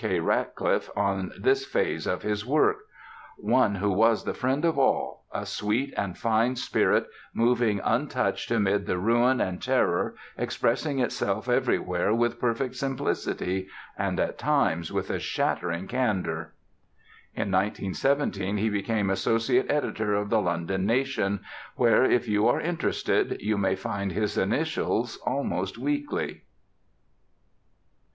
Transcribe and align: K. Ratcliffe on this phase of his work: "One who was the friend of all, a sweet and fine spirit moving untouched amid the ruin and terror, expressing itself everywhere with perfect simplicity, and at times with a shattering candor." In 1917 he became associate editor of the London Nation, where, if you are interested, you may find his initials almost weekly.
K. 0.01 0.19
Ratcliffe 0.19 0.89
on 0.95 1.31
this 1.39 1.63
phase 1.63 2.07
of 2.07 2.23
his 2.23 2.43
work: 2.43 2.77
"One 3.37 3.75
who 3.75 3.91
was 3.91 4.23
the 4.23 4.33
friend 4.33 4.65
of 4.65 4.79
all, 4.79 5.25
a 5.31 5.45
sweet 5.45 5.93
and 5.95 6.17
fine 6.17 6.55
spirit 6.55 7.05
moving 7.35 7.79
untouched 7.83 8.49
amid 8.49 8.87
the 8.87 8.97
ruin 8.97 9.39
and 9.39 9.61
terror, 9.61 10.15
expressing 10.39 10.97
itself 10.97 11.47
everywhere 11.47 12.15
with 12.15 12.39
perfect 12.39 12.77
simplicity, 12.77 13.67
and 13.95 14.19
at 14.19 14.39
times 14.39 14.91
with 14.91 15.11
a 15.11 15.19
shattering 15.19 15.85
candor." 15.85 16.55
In 17.35 17.51
1917 17.51 18.57
he 18.57 18.69
became 18.69 19.11
associate 19.11 19.69
editor 19.69 20.15
of 20.15 20.31
the 20.31 20.41
London 20.41 20.83
Nation, 20.87 21.41
where, 21.75 22.03
if 22.05 22.27
you 22.27 22.47
are 22.47 22.59
interested, 22.59 23.39
you 23.39 23.55
may 23.55 23.75
find 23.75 24.13
his 24.13 24.35
initials 24.35 25.17
almost 25.27 25.77
weekly. 25.77 26.41